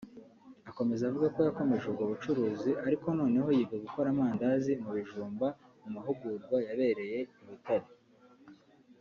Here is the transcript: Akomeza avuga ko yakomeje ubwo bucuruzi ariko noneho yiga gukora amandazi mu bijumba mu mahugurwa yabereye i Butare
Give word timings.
Akomeza 0.69 1.01
avuga 1.09 1.27
ko 1.35 1.39
yakomeje 1.47 1.83
ubwo 1.87 2.03
bucuruzi 2.11 2.71
ariko 2.87 3.05
noneho 3.19 3.47
yiga 3.57 3.77
gukora 3.85 4.07
amandazi 4.11 4.71
mu 4.83 4.91
bijumba 4.97 5.47
mu 5.81 5.89
mahugurwa 5.95 6.57
yabereye 6.67 7.19
i 7.41 7.45
Butare 7.49 7.87